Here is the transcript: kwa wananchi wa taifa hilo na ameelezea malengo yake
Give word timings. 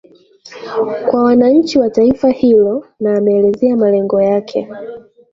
kwa 1.11 1.23
wananchi 1.23 1.79
wa 1.79 1.89
taifa 1.89 2.29
hilo 2.29 2.87
na 2.99 3.17
ameelezea 3.17 3.77
malengo 3.77 4.21
yake 4.21 4.67